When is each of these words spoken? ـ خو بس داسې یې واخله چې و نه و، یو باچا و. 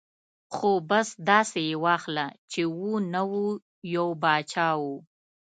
ـ 0.27 0.53
خو 0.55 0.71
بس 0.89 1.09
داسې 1.29 1.59
یې 1.69 1.75
واخله 1.85 2.27
چې 2.51 2.61
و 2.79 2.91
نه 3.13 3.21
و، 3.31 3.35
یو 3.95 4.07
باچا 4.23 4.69
و. 4.81 4.83